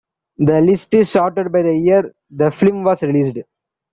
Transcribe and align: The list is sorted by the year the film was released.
The 0.39 0.61
list 0.61 0.91
is 0.95 1.11
sorted 1.11 1.51
by 1.51 1.61
the 1.61 1.77
year 1.77 2.11
the 2.31 2.49
film 2.49 2.83
was 2.83 3.03
released. 3.03 3.37